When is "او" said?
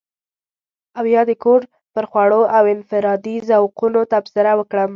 0.97-1.03, 2.57-2.63